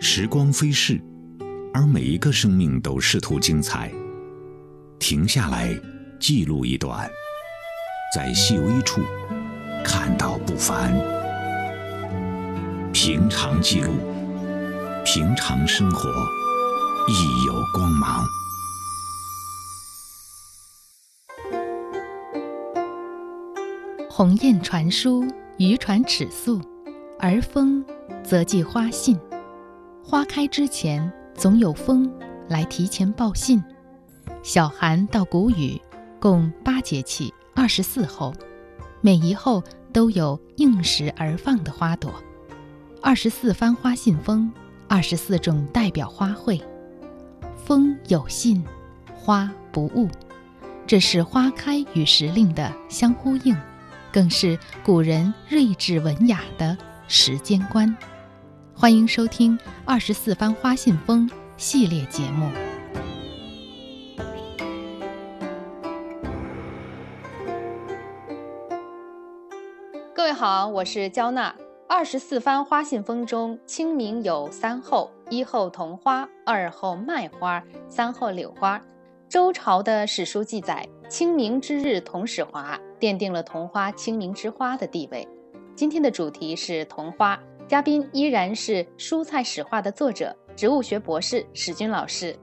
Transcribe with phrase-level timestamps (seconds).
[0.00, 1.00] 时光飞逝，
[1.74, 3.92] 而每一个生命都试图精彩。
[4.98, 5.76] 停下来，
[6.20, 7.10] 记录一段，
[8.14, 9.00] 在细微处
[9.84, 10.92] 看到不凡。
[12.92, 13.92] 平常记录，
[15.04, 16.08] 平常生活，
[17.08, 18.24] 亦有光芒。
[24.08, 25.26] 鸿雁传书，
[25.58, 26.60] 渔船尺素，
[27.18, 27.84] 而风
[28.24, 29.18] 则寄花信。
[30.10, 32.10] 花开之前，总有风
[32.48, 33.62] 来提前报信。
[34.42, 35.78] 小寒到谷雨，
[36.18, 38.32] 共八节气，二十四候，
[39.02, 39.62] 每一候
[39.92, 42.10] 都有应时而放的花朵。
[43.02, 44.50] 二十四番花信封，
[44.88, 46.58] 二十四种代表花卉。
[47.66, 48.64] 风有信，
[49.14, 50.08] 花不误，
[50.86, 53.54] 这是花开与时令的相呼应。
[54.10, 56.78] 更是古人睿智文雅的
[57.08, 57.94] 时间观。
[58.80, 62.48] 欢迎收听《二十四番花信封》系列节目。
[70.14, 71.52] 各位好，我是焦娜。
[71.88, 78.80] 二十四番花信封中，清明有三候：一候桐花，二候麦花，三候柳花。
[79.28, 85.26] 周朝的史书记载，清明之日桐始华，奠定了桐花清明之花的地位。
[85.74, 92.34] 今天的主题是桐花，嘉宾依然是《蔬菜史话》的作者、植物学博士史军老师。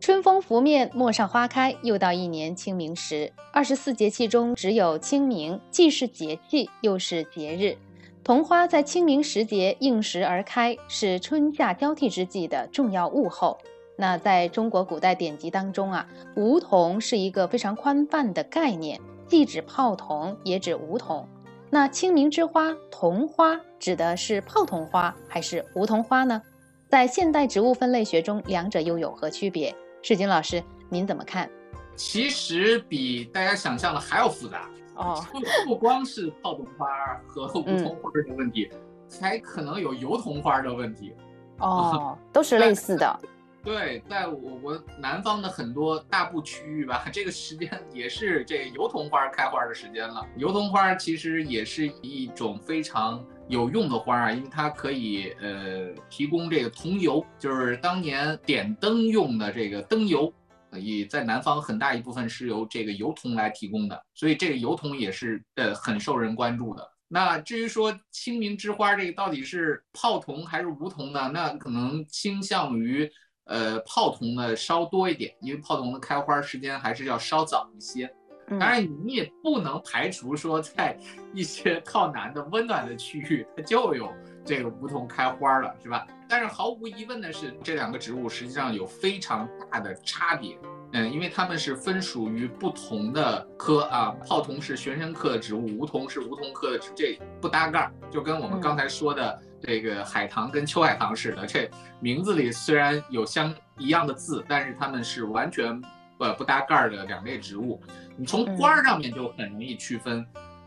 [0.00, 3.32] 春风拂面，陌上花开，又到一年清明时。
[3.52, 7.76] 二十四节气中，只有清明既是节气，又是节日。
[8.24, 13.56] 桐花在清明时节应时而开，是春夏交替之际的重要物候。
[13.96, 21.28] 那在中国古代典籍当中啊，梧桐是一个非常宽泛的概念，既指泡桐，也指梧桐。
[21.74, 26.42] 那清明之花桐花指的是泡桐花还是梧桐花呢？
[26.86, 29.74] 在现代植物分类学中，两者又有何区别？
[30.02, 31.48] 世军老师，您怎么看？
[31.96, 35.40] 其实比大家想象的还要复杂哦，不
[35.70, 36.86] 不光是泡桐花
[37.26, 38.70] 和梧桐花的问题，
[39.18, 41.14] 还可能有油桐花的问题。
[41.60, 43.18] 哦，都是 类似的。
[43.64, 50.26] 对，在我国南方的很多大部区域吧， 这个时间也是这油桐花开花的时间了。
[50.36, 60.32] 油桐花其实也是一种非常有用的花啊，因为它可以呃提供这个桐油，就是当年点灯用的这个灯油，
[60.72, 66.90] 也在南方很大一部分是由这个油桐来提供的，所以这个油桐也是呃很受人关注的。
[67.06, 71.30] 那至于说清明之花这个到底是泡桐还是梧桐呢？
[71.32, 73.08] 那可能倾向于。
[73.44, 78.12] 呃，泡桐呢稍多一点，因为泡桐的开花时间还是要稍早一些。
[78.48, 80.98] 当然，你也不能排除说，在
[81.32, 84.12] 一些靠南的温暖的区域，它就有
[84.44, 86.06] 这个梧桐开花了，是吧？
[86.28, 90.58] 但是毫无疑问的是，这两个植物实际上有非常大的差别。
[90.92, 99.42] 嗯，因为它们是分属于不同的科啊，泡桐是玄参科的植物，梧桐是梧桐科的植，这不搭盖儿，就跟我们刚才说的。
[99.64, 101.70] 这个海棠跟秋海棠似的，这
[102.00, 105.80] 名字里虽然有相一样的字，但是它们是完全
[106.18, 107.80] 呃不搭盖儿的两类植物。
[108.16, 110.26] 你从花儿上面就很容易区分，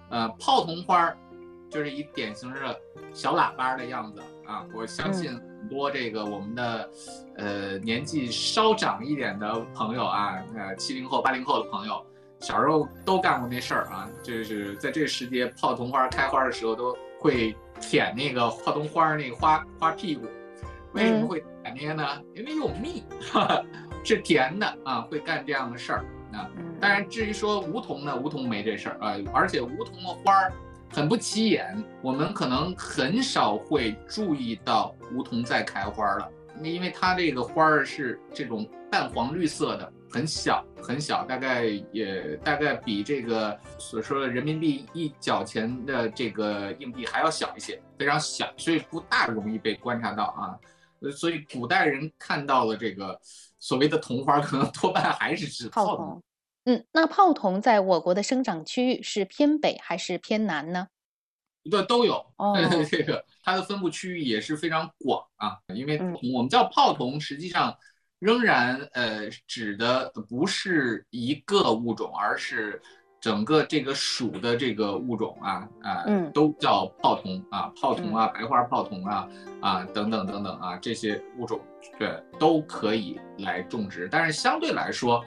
[0.10, 1.18] 呃，泡桐花儿
[1.70, 2.80] 就是一典型的
[3.14, 4.66] 小喇叭的样子啊。
[4.74, 6.90] 我相信很多这个我们的
[7.38, 12.06] 呃年纪稍长一点的朋友啊，呃七零后八零后的朋友，
[12.40, 17.56] 小时候都干过那事儿啊，就是在这个时节泡桐花开花的时候都会。
[17.78, 20.26] 舔那个泡桐花那个花花屁股，
[20.94, 22.08] 为什么会舔那个呢？
[22.34, 23.04] 因为有蜜，
[24.02, 26.50] 是甜的啊，会干这样的事儿啊。
[26.80, 30.54] 当然，至于说梧桐呢，梧桐没这事儿啊，而且梧桐的花儿
[30.96, 36.32] 很不起眼，我们可能很少会注意到梧桐在开花了，
[36.64, 39.92] 因为它这个花儿是这种淡黄绿色的。
[40.10, 50.56] 很小很小，大概也大概比这个所说的人民币一角钱的这个硬币还要小一些，非常小，所以不大容易被观察到啊。
[51.12, 53.20] 所以古代人看到了这个
[53.60, 56.24] 所谓的桐花，可能多半还是指泡桐。
[56.64, 60.88] 嗯，那泡桐在我国的生长区域是偏北还是偏南呢？
[61.70, 62.26] 对，都有。
[62.38, 62.56] 哦，
[62.90, 66.00] 这个它的分布区域也是非常广啊，因为
[66.34, 67.76] 我们叫泡桐，实际上。
[68.20, 72.82] 仍然，呃，指的不是一个物种，而是
[73.26, 79.28] 整个这个属的这个物种啊啊，都叫泡桐啊，泡桐啊，白花泡桐啊
[79.62, 81.60] 啊等等等等啊，这些物种
[81.98, 82.08] 对
[82.38, 85.26] 都可以来种植，但是相对来说，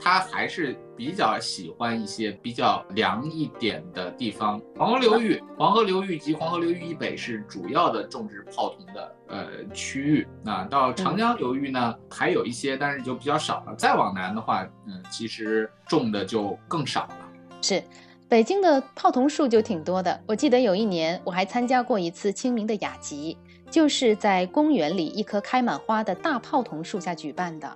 [0.00, 4.60] 它还是比较喜欢一些比较凉一点的地方。
[4.74, 10.26] 黄河流域，黄河流域及黄河流域以北是主要的种植泡桐的呃区域。
[10.42, 13.74] 那到长江流域呢，还有一些，但是就比较少了。
[13.76, 17.25] 再往南的话，嗯，其实种的就更少了。
[17.62, 17.82] 是，
[18.28, 20.20] 北京的泡桐树就挺多的。
[20.26, 23.36] 我记得有一年我还参加过一次清明的雅集，
[23.70, 27.70] 就是在公园里一棵开满花的大泡桐树下举办的。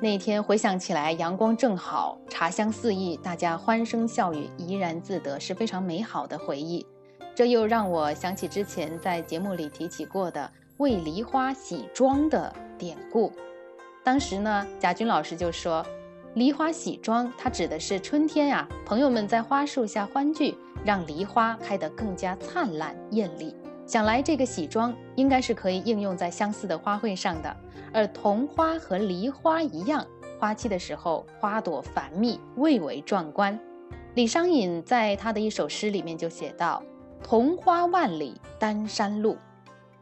[0.00, 6.86] 那天回想起来，阳光正好，茶香四溢，大家欢声笑语，怡然自得，是非常美好的回忆。
[7.34, 13.32] 这又让我想起之前在节目里提起过的为梨花洗妆的典故。
[14.04, 15.84] 当时呢，贾军老师就说，
[16.34, 20.54] 梨花喜妆，它指的是春天呀，朋友们在花树下欢聚，
[20.84, 23.54] 让梨花开得更加灿烂艳丽。
[23.86, 27.56] 想来这个喜妆应该是可以应用在相似的花卉上的。
[27.92, 30.06] 而桐花和梨花一样，
[30.38, 33.58] 花期的时候花朵繁密，蔚为壮观。
[34.14, 36.82] 李商隐在他的一首诗里面就写道
[37.24, 39.38] ：“桐花万里丹山路”，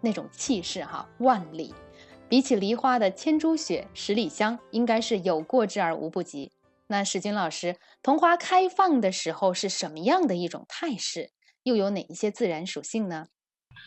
[0.02, 1.72] 那种气势哈，万里，
[2.28, 6.50] 比起梨花的千株雪、十里香，应该是有过之而无不及。
[6.88, 11.30] 那史军老师，桐花开放的时候是什么样的一种态势？
[11.62, 13.28] 又有哪一些自然属性呢？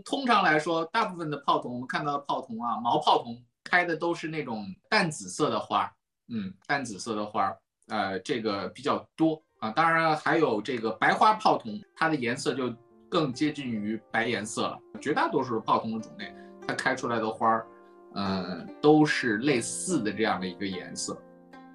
[0.05, 3.43] 通常来说，大部分的泡桐，我们看到的泡桐啊，毛泡桐。
[3.61, 5.91] 开的都是那种淡紫色的花，
[6.29, 7.53] 嗯，淡紫色的花，
[7.89, 9.69] 呃，这个比较多啊。
[9.69, 12.73] 当然还有这个白花泡桐，它的颜色就
[13.09, 14.79] 更接近于白颜色了。
[14.99, 16.33] 绝大多数的泡桐的种类，
[16.65, 17.67] 它开出来的花儿，
[18.15, 21.17] 嗯，都是类似的这样的一个颜色。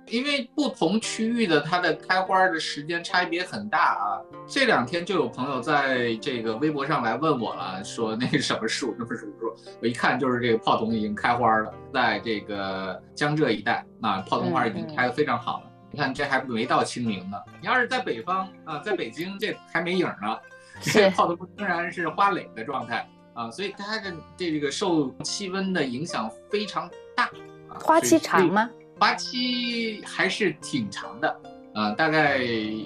[0.08, 4.20] 因为不同区域的它的开花的时间差别很大啊。
[4.46, 15.70] 这两天就有朋友在这个微博上来问我了，说那什么树，什么树树，我一看就是这个泡桐已经开花了，在这个江浙一带，啊泡桐花已经开得非常好了。
[15.90, 20.36] 你看这还没到清明呢，你要是在北方啊，在北京这还没影呢，
[20.82, 27.24] 这泡桐仍然是花蕾的状态啊，所以它的这个受气温的影响非常大
[27.68, 27.78] 啊。
[27.80, 28.70] 花期长吗？
[28.98, 31.40] 花期还是挺长的，
[31.74, 32.38] 呃，大概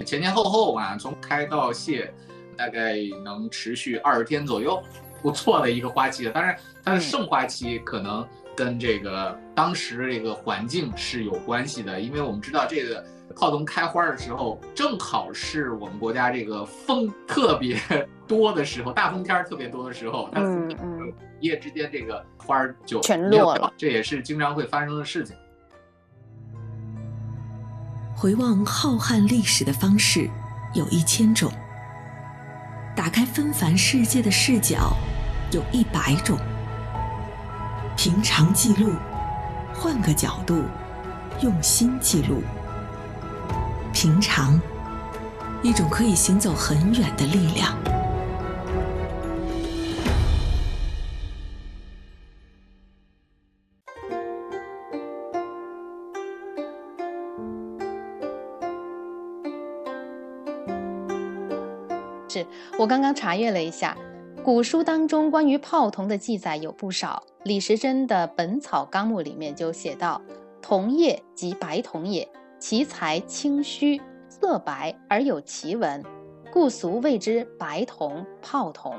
[0.05, 2.11] 前前后后啊，从开到谢，
[2.57, 4.81] 大概能持续二十天左右，
[5.21, 6.27] 不错的一个花期。
[6.31, 17.79] 当然，它的盛花期可能跟这个当时这个环境是有关系的，因为我们知道这个泡桐开花的时候，正好是我们国家这个风特别
[18.27, 20.41] 多的时候，大风天特别多的时候，它
[21.39, 25.35] 一夜之间这个花儿就全落了，这也是经常会发生的事情。
[28.15, 30.29] 回望浩瀚历史的方式
[30.73, 31.49] 有一千种，
[32.93, 34.91] 打开纷繁世界的视角
[35.51, 36.37] 有一百种。
[37.95, 38.91] 平常记录，
[39.73, 40.63] 换个角度，
[41.41, 42.41] 用心记录。
[44.01, 44.57] 平常，
[45.61, 47.77] 一种可以行走很远的力量。
[62.29, 62.47] 是
[62.77, 63.97] 我刚刚查阅了一下，
[64.41, 67.21] 古书当中关于泡桐的记载有不少。
[67.43, 70.21] 李时珍的《本草纲目》里面就写到
[70.63, 72.25] ：“桐叶即白桐也，
[72.59, 76.03] 其材清虚，色白而有奇纹，
[76.51, 78.93] 故俗谓之白铜、泡铜。”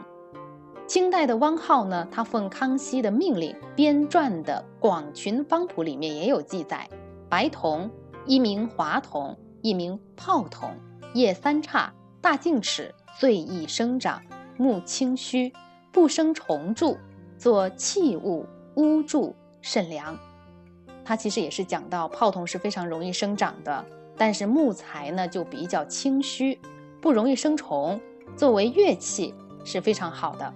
[0.89, 6.89] 清代的汪浩呢，他奉康熙的命令编撰的《广群方谱》里面也有记载：
[7.29, 7.89] 白铜
[8.27, 10.75] 一名华铜，一名泡桐，
[11.15, 12.93] 叶三叉，大径尺。
[13.19, 14.23] 最易生长，
[14.57, 15.53] 木清虚，
[15.93, 16.97] 不生虫蛀，
[17.37, 18.47] 作器物
[18.77, 20.19] 屋柱甚良。
[21.11, 23.85] 它其实也是讲到泡桐是非常容易生长的，
[24.17, 26.57] 但是木材呢就比较清虚，
[27.01, 28.01] 不容易生虫，
[28.37, 30.55] 作为乐器是非常好的。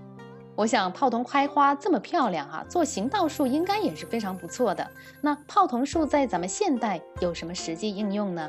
[0.55, 4.89] 我想泡桐开花这么漂亮哈，做行道树应该也是非常不错的。
[5.21, 8.49] 那泡桐树在咱们现代有什么实际应用呢？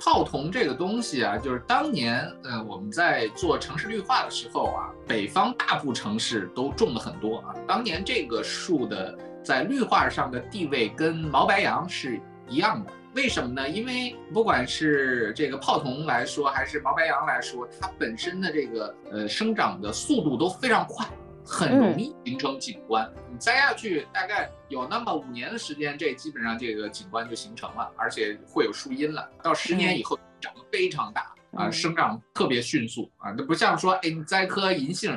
[0.00, 7.54] 泡桐这个东西啊，就是当年，呃，我们在做城市绿化的时候啊，北方大部城市都种了很多啊。
[7.68, 12.90] 当年这个树的在绿化上的地位跟毛白杨是一样的。
[13.14, 13.68] 为什么呢？
[13.68, 21.06] 因为不管是这个泡桐来说，还是毛白杨来说，它本身的这个呃生长的速度都非常快。
[21.48, 29.30] 很容易形成景观，你栽下去大概有那么五年的时间，这基本上这个景观就形成了，而且会有树荫了。
[29.44, 35.16] 到十年以后长得非常大啊，生长特别迅速啊，那不像说，哎，你栽棵银杏，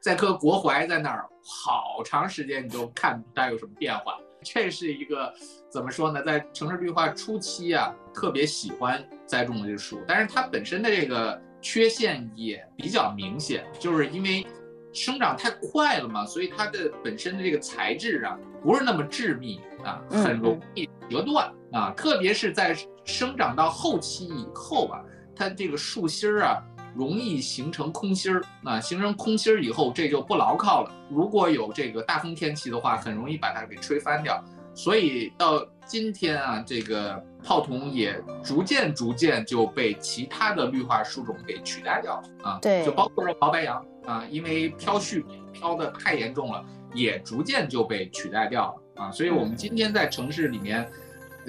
[0.00, 4.18] 栽棵国槐在那儿，好长时间你都看不它有什么变化。
[4.42, 5.32] 这是一个
[5.70, 6.22] 怎么说呢？
[6.22, 14.46] 在城市绿化初期啊，特别喜欢栽种的这树，但是它本身的这个缺陷也比较明显，就是因为。
[14.90, 22.74] 生长太快了嘛，所以它的本身的这个材质啊不是那么致密啊，嗯很容易折断啊，特别是在
[23.04, 25.04] 生长到后期以后啊，
[25.36, 26.64] 它这个树心儿啊
[26.98, 30.90] 容易形成空心儿啊，形成空心儿以后这就不牢靠了。
[31.08, 34.42] 如果有这个大风天气的话，很容易把它给吹翻掉。
[34.74, 42.58] 所以到今天啊，这个泡桐也逐渐逐渐就被其他的绿化树种给取代掉了啊。
[42.60, 46.64] 对就包括说毛白杨啊，因为飘絮飘的太严重了，
[46.94, 49.10] 也逐渐就被取代掉了啊。
[49.12, 50.88] 所以我们今天在城市里面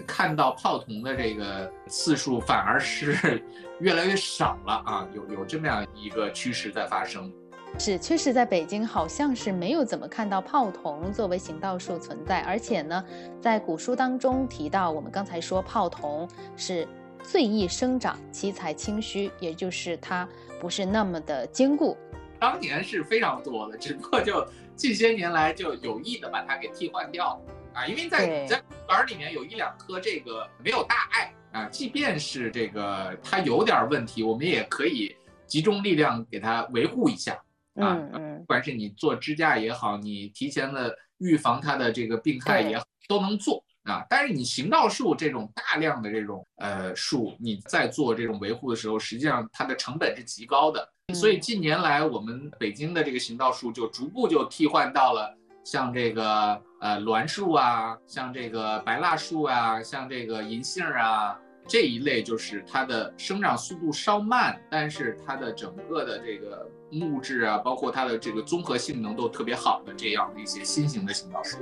[0.08, 3.42] 看到泡桐的这个次数反而是
[3.80, 7.32] 越来越少了啊，有有这么样一个趋势在发生。
[7.78, 13.06] 是，确实在北京好像是没有怎么看到泡桐作为行道树存在，而且呢，
[13.40, 16.28] 在古书当中提到，我们刚才说泡桐
[16.58, 16.88] 是
[17.22, 20.28] 最易生长，其材轻虚，也就是它
[20.60, 21.96] 不是那么的坚固。
[22.40, 24.44] 当年是非常多的，只不过就
[24.76, 27.42] 近些年来就有意的把它给替换掉了
[27.74, 35.16] 啊，因为在在公园里面有一两棵这个没有大碍啊，即便是这个它有点问题，我们也可以
[35.48, 37.34] 集中力量给它维护一下
[37.76, 44.06] 啊，嗯嗯不管是你做支架也好，你提前的预防它的这个病害也好，都能做啊。
[44.10, 50.88] 但是你行道树这种大量的这种呃树，你在做这种维护的时候，实际上它的成本是极高的。
[51.16, 71.60] 所以近年来，我们北京的这个行道树就逐步就替换到了像这个呃栾树啊，像这个白蜡树啊，像这个银杏啊这一类，就是它的生长速度稍慢，但是它的整个的这个木质啊，包括它的这个综合性能都特别好的这样的一些新型的行道树。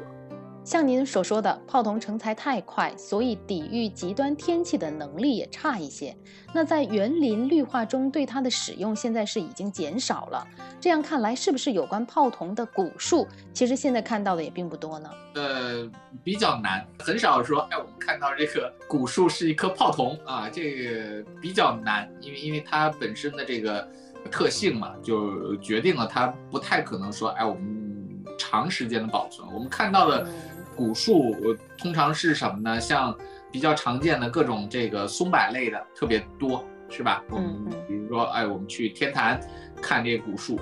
[0.68, 6.14] 像您所说的，泡桐成材太快，所以抵御极端天气的能力也差一些。
[6.54, 10.46] 那在园林绿化中，对它的使用现在是已经减少了。
[10.78, 15.10] 这样看来，是不是有关泡桐的古树，其实现在看到的也并不多呢？
[15.36, 15.90] 呃，
[16.22, 23.88] 比较难，很少说，哎，我们看到这个古树是一棵泡桐啊，这个比较难，因为因为它本身的这个
[24.30, 27.88] 特性嘛，就决定了它不太可能说，哎，我们
[28.38, 29.48] 长时间的保存。
[29.54, 30.28] 我们看到的
[30.78, 32.80] 古树，呃通常是什么呢？
[32.80, 33.14] 像
[33.52, 37.24] 比较常见的各种这个松柏类的特别多，是吧？
[37.30, 39.40] 我们比如说，哎，我们去天坛
[39.82, 40.60] 看这古树，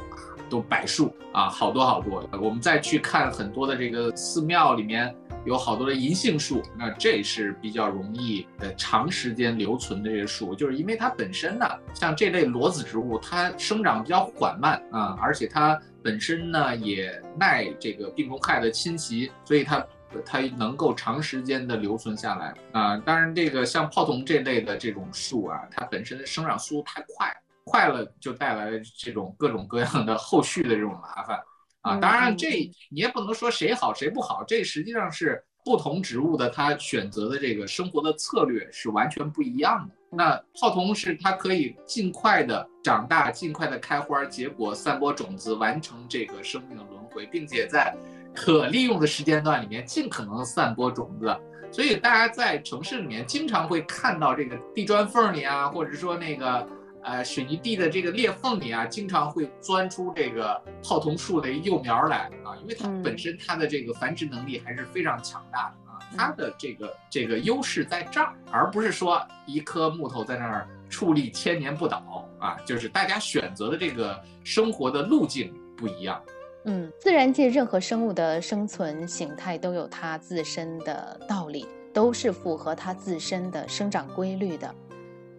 [0.50, 2.28] 都柏树啊，好多好多。
[2.42, 5.14] 我们再去看很多的这个寺庙里面
[5.46, 19.86] 有好多的银杏树，那这是比较容易呃长时间留存的这些树，就是因为它本身呢，像这类裸子植物，它生长比较缓慢啊，而且它本身呢也耐这个病虫害的侵袭，所以它。
[20.26, 31.38] 它能够长时间的留存下来啊，当然这个像泡桐这类的这种树啊，它本身的生长速度太快，快了就带来了这种各种各样的后续的这种麻烦
[31.82, 31.96] 啊。
[31.96, 39.96] 嗯当然嗯这你也不能说谁好谁不好，这实际上是不同植物的它选择的这个生活的策略是完全不一样的。
[40.12, 47.94] 那泡桐是它可以尽快的长大，尽快的开花结果，散播种子，完成这个生命的轮回，并且在
[48.36, 51.36] 可利用的时间段里面尽可能散播种子。
[51.72, 56.66] 所以大家在城市里面经常会看到这个地砖缝里啊，或者说那个
[57.04, 76.22] 呃水泥地的这个裂缝里啊，经常会钻出这个泡桐树的幼苗来啊，因为它嗯本身它的这个繁殖能力还是非常强大的啊，它的这个这个优势在这儿，而不是说一棵木头在那儿矗立千年不倒啊，就是大家选择的这个生活的路径不一样。
[76.66, 84.74] 嗯，自然界任何生物的生存形态都有它自身的道理，都是符合它自身的生长规律的。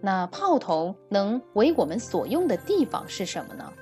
[0.01, 3.73] 那泡桐能为我们所用的地方是什么呢？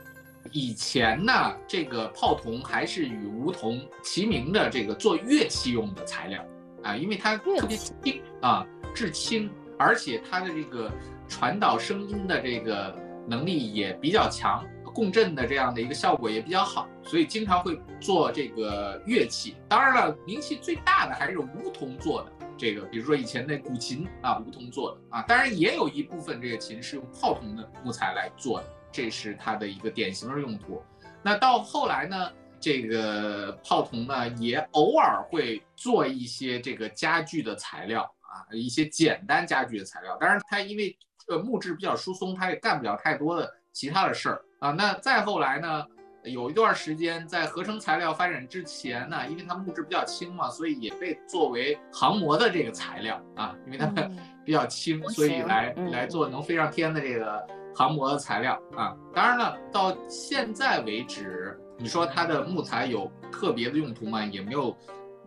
[0.52, 1.32] 以前呢，
[1.66, 6.42] 这个泡桐还是与梧桐齐名的这个做乐器用的材料
[6.82, 10.90] 啊，因为它特别轻啊，质轻，而且它的这个
[11.28, 12.94] 传导声音的这个
[13.26, 19.56] 能力也比较强，共振的这样的一个效果也比较好，所以经常会做这个乐器。
[19.68, 22.32] 当然了，名气最大的还是梧桐做的。
[22.56, 30.80] 这个，比如说以前那古琴啊，梧桐做的啊，当然也有一部分这个琴是用泡桐的木材来做的，这是它的一个典型的用途。
[31.20, 40.16] 那到后来呢，这个泡桐呢也偶尔会做一些这个家具的材料啊，一些简单家具的材料。
[40.18, 40.96] 当然，它因为
[41.26, 44.71] 呃木质比较疏松，它也干不了太多的其他的事儿啊。
[44.71, 45.85] 那再后来呢？
[46.26, 53.87] 有一段时间，在合成材料发展之前呢，因为它木质比较轻嘛，所以也被作为航模的这个材料啊，因为它
[54.43, 58.97] 比较轻，模所以来嗯来做能飞上天的这个航模的材料啊。
[59.14, 64.25] 当然了，到现在为止，你说它的木材有特别的用途吗？
[64.25, 64.75] 也没有，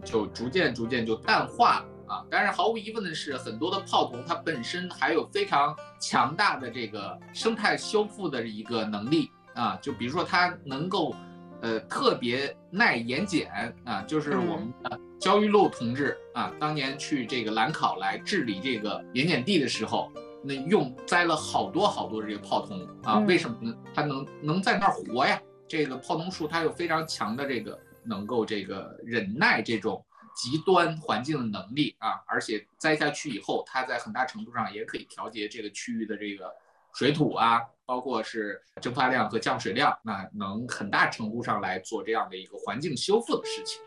[0.03, 2.23] 就逐渐逐渐就淡化啊。
[2.29, 9.77] 但是毫无疑问的是，很多的泡桐它本身还有非常强大的这个生态修复的一个能力啊。
[9.81, 11.15] 就比如说它能够，
[11.61, 14.01] 呃，特别耐盐碱啊。
[14.03, 20.11] 就是我们的焦裕禄同志啊，当年去这个兰考来治理这个盐碱地的时候。
[20.43, 23.75] 那用栽了好多好多这个泡桐啊，为什么呢？
[23.93, 25.41] 它能能在那儿活呀？
[25.67, 30.01] 这个泡桐树它有非常强的这个能够这个忍耐这种
[30.37, 36.53] 极端环境的能力啊，而且栽下去以后，它在很大程度上也可以调节这个区域的这个
[36.93, 43.81] 水土啊，包括是蒸发量和降水量，那能很大程度上来做这样的一个环境修复的事情。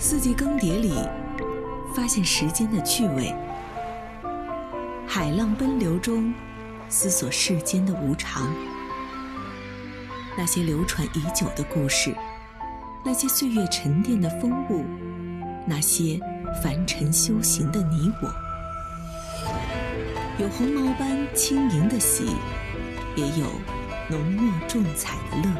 [0.00, 0.92] 四季更迭里，
[1.94, 3.32] 发现时间的趣味。
[5.06, 6.34] 海浪奔流中，
[6.88, 8.52] 思索世间的无常。
[10.36, 12.14] 那些流传已久的故事，
[13.02, 14.84] 那些岁月沉淀的风物，
[15.66, 16.20] 那些
[16.62, 18.30] 凡尘修行的你我，
[20.38, 22.26] 有鸿毛般轻盈的喜，
[23.16, 23.46] 也有
[24.08, 25.50] 浓墨重彩的乐。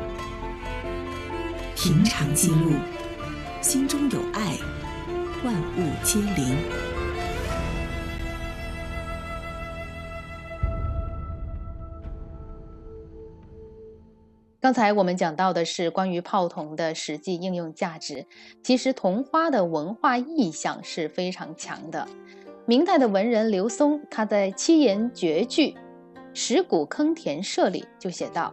[1.75, 2.75] 平常记录，
[3.62, 4.59] 心中有爱，
[5.42, 6.89] 万物皆灵。
[14.61, 18.26] 刚才我们讲到的是关于泡桐的实际应用价值。
[18.62, 22.07] 其实桐花的文化意象是非常强的。
[22.67, 25.69] 明代的文人刘松，他在七言绝句
[26.35, 28.52] 《石鼓坑田社》里就写道：“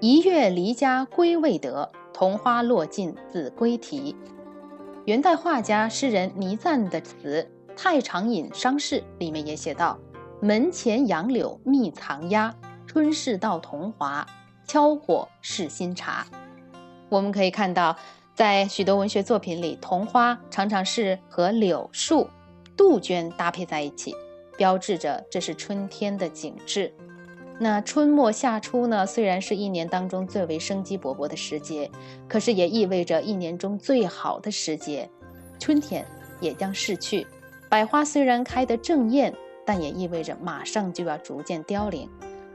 [0.00, 4.16] 一月离家归未得，桐花落尽子规啼。”
[5.04, 7.46] 元代画家诗人倪瓒的词
[7.76, 9.98] 《太常隐伤事》里面也写道
[10.40, 12.54] ：“门前杨柳密藏鸦，
[12.86, 14.26] 春事到桐华。”
[14.66, 16.26] 敲火试新茶，
[17.08, 17.96] 我们可以看到，
[18.34, 22.28] 在许多文学作品里，桐花常常是和柳树、
[22.76, 24.14] 杜鹃搭配在一起，
[24.56, 26.92] 标志着这是春天的景致。
[27.60, 29.06] 那春末夏初呢？
[29.06, 31.88] 虽然是一年当中最为生机勃勃的时节，
[32.28, 35.08] 可是也意味着一年中最好的时节，
[35.60, 36.04] 春天
[36.40, 37.24] 也将逝去。
[37.68, 39.32] 百花虽然开得正艳，
[39.64, 42.10] 但也意味着马上就要逐渐凋零。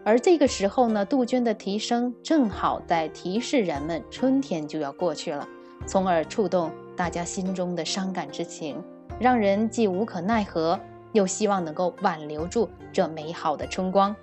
[0.10, 5.48] 而这个时候呢，杜鹃的啼声正好在提示人们春天就要过去了，
[5.86, 8.84] 从而触动大家心中的伤感之情，
[9.20, 10.80] 让人既无可奈何，
[11.14, 14.16] 又希望能够挽留住这美好的春光。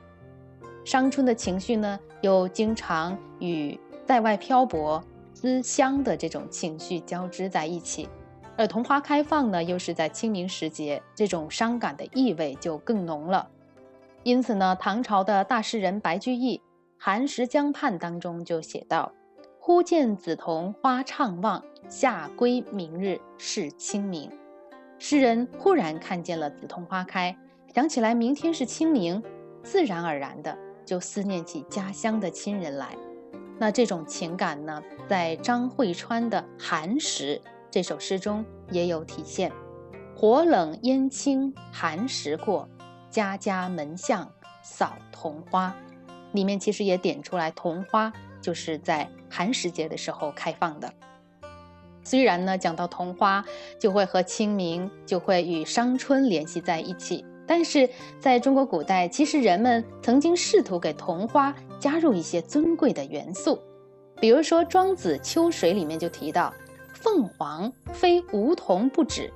[0.85, 5.01] 伤春的情绪呢，又经常与在外漂泊、
[5.35, 8.09] 思乡的这种情绪交织在一起，
[8.57, 13.49] 而桐花开放呢，又是在清明时节，这种伤感的意味就更浓了。
[14.27, 16.59] 因此呢，唐朝的大诗人白居易
[16.99, 19.13] 《寒食江畔》当中就写道
[19.63, 24.29] ：“忽见紫桐花怅望，下归明日是清明。”
[24.99, 27.39] 诗人忽然看见了紫桐花开，
[27.73, 29.23] 想起来明天是清明，
[29.63, 32.97] 自然而然的就思念起家乡的亲人来。
[33.61, 39.53] 那这种情感呢，在张惠川的《寒食》这首诗中也有体现
[40.19, 42.69] ：“火冷烟清寒食过。”
[43.17, 44.31] 家家门巷
[44.63, 45.75] 扫桐花，
[46.33, 50.93] 里面其实也点出来，桐花就是在寒食节的时候开放的。
[52.05, 53.43] 虽然呢，讲到桐花，
[53.81, 57.89] 就会和清明，就会与伤春联系在一起，但是
[58.21, 63.59] 在中国古代，其实人们曾经试图给桐花加入一些尊贵的元素，
[64.21, 66.53] 比如说《庄子·秋水》里面就提到
[66.93, 69.33] ：“凤凰非梧桐不止。”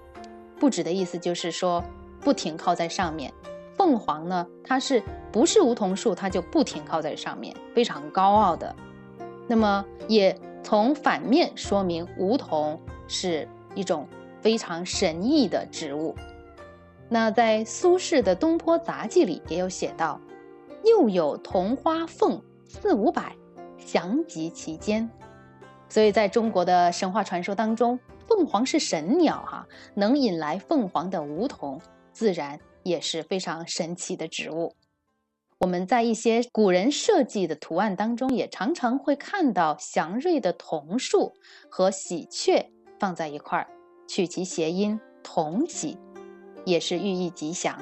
[0.60, 1.82] 不止的意思就是说，
[2.20, 3.32] 不停靠在上面。
[3.76, 5.02] 凤凰呢，它是
[5.32, 8.74] 不是梧桐树，它就不停靠在上面，非常高傲的。
[9.46, 12.78] 那么也从反面说明，梧桐
[13.08, 14.06] 是一种
[14.40, 16.14] 非常神异的植物。
[17.08, 20.20] 那在苏轼的《东坡杂记》里也有写到
[20.84, 23.34] ：“又有桐花凤四五百，
[23.78, 25.10] 翔集其间。”
[25.88, 31.80] 所以在中国的神话传说当中，凤凰是神鸟哈，能引来凤凰的梧桐，
[32.12, 32.60] 自然。
[32.82, 34.74] 也是非常神奇的植物。
[35.58, 41.34] 我们在一些古人设计的图案当中，也常常会看到祥瑞的桐树
[41.68, 43.66] 和喜鹊放在一块儿，
[44.08, 45.98] 取其谐音“同喜”，
[46.64, 47.78] 也是寓意吉祥。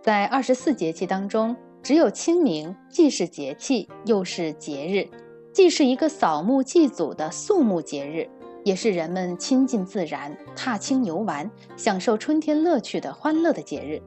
[0.00, 5.08] 在二十四节气当中，只有清明既是节气，又是节日，
[5.52, 8.30] 既是一个扫墓祭祖的肃穆节日，
[8.64, 14.00] 也是人们亲近自然、踏青游玩、享受春天乐趣的欢乐的节日。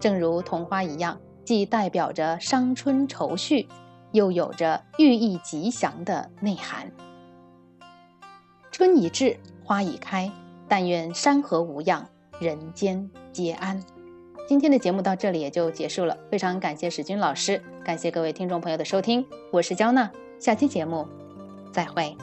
[0.00, 3.68] 正如桐花一样，既代表着伤春愁绪，
[4.12, 6.90] 又有着寓意吉祥的内涵。
[8.72, 10.32] 春已至，花已开，
[10.66, 12.08] 但愿山河无恙，
[12.40, 13.80] 人间皆安。
[14.48, 21.06] 今天的节目到这里也就结束了，非常感谢史军老师，感谢各位听众朋友的收听，我是焦娜，下期节目
[21.72, 22.16] 再会。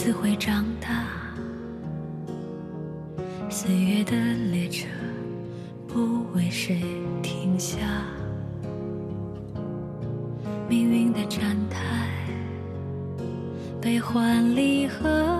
[0.00, 1.04] 自会长大，
[3.50, 4.12] 岁月的
[4.52, 4.86] 列车
[5.88, 6.80] 不为谁
[7.20, 7.78] 停下，
[10.68, 12.06] 命运的站台，
[13.80, 15.36] 悲欢离合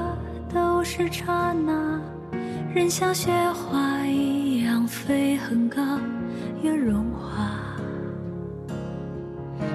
[0.52, 2.00] 都是刹那，
[2.74, 5.80] 人像雪花一样飞很高，
[6.64, 7.76] 又融化。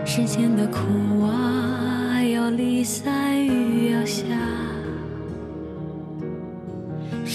[0.06, 4.26] 世间的苦啊，要离散雨要下；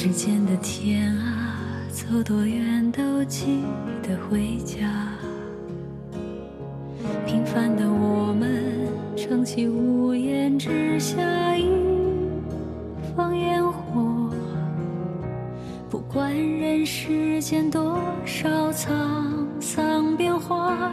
[0.01, 1.59] 世间的天啊，
[1.91, 3.65] 走多远都记
[4.01, 4.87] 得回家。
[7.27, 8.73] 平凡的我们，
[9.17, 11.69] 撑起屋檐之下一
[13.17, 14.31] 方烟火。
[15.91, 18.87] 不管人世间多少沧
[19.61, 20.93] 桑变化，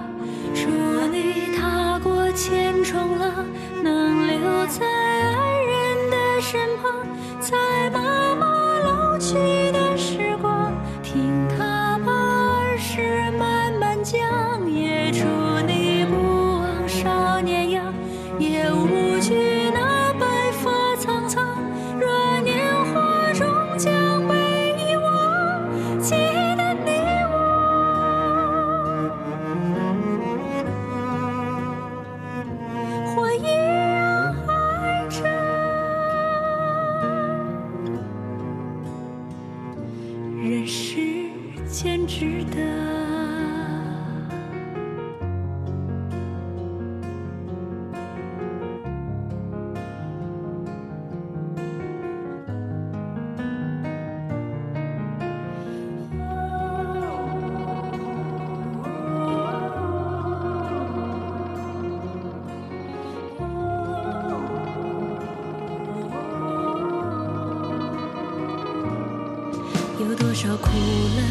[70.36, 70.67] 少苦
[71.15, 71.21] 乐，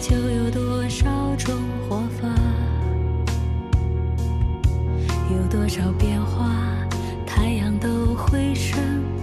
[0.00, 1.54] 就有多少种
[1.88, 2.28] 活法；
[5.30, 6.50] 有多少变化，
[7.24, 8.76] 太阳都会升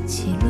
[0.07, 0.48] 起落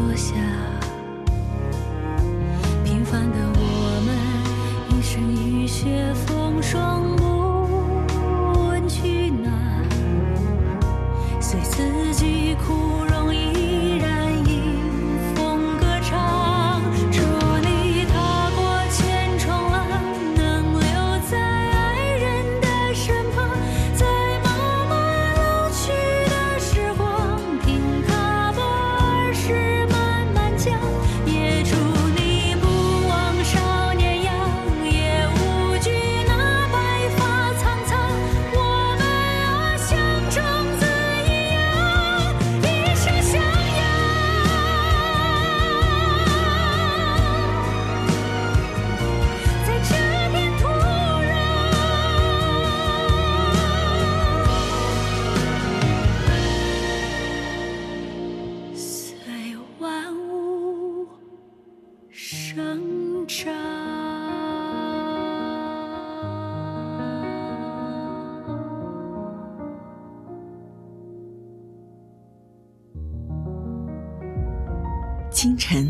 [75.40, 75.90] 清晨，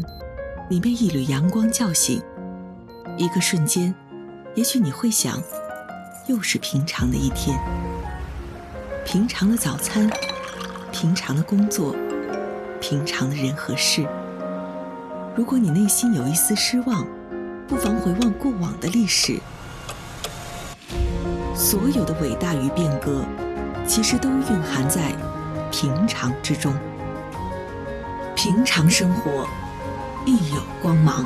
[0.69, 2.21] 你被一缕阳光叫醒，
[3.17, 3.91] 一个瞬间，
[4.53, 5.41] 也许你会想，
[6.27, 7.59] 又是平常的一天，
[9.03, 10.07] 平常的早餐，
[10.91, 11.95] 平常的工作，
[12.79, 14.07] 平常的人和事。
[15.35, 17.03] 如果你内心有一丝失望，
[17.67, 19.39] 不妨回望过往的历史，
[21.55, 23.25] 所有的伟大与变革，
[23.87, 25.11] 其实都蕴含在
[25.71, 26.71] 平常之中。
[28.41, 29.45] 平常生活，
[30.25, 31.25] 亦有光芒。